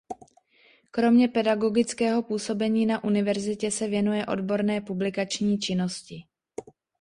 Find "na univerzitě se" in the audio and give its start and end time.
2.85-3.87